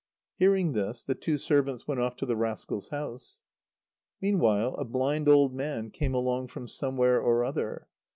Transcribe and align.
Hearing 0.37 0.73
this, 0.73 1.03
the 1.03 1.13
two 1.13 1.37
servants 1.37 1.87
went 1.87 2.01
off 2.01 2.15
to 2.15 2.25
the 2.25 2.35
rascal's 2.35 2.89
house. 2.89 3.43
Meanwhile 4.19 4.73
a 4.79 4.83
blind 4.83 5.29
old 5.29 5.53
man 5.53 5.91
came 5.91 6.15
along 6.15 6.47
from 6.47 6.67
somewhere 6.67 7.21
or 7.21 7.45
other. 7.45 7.87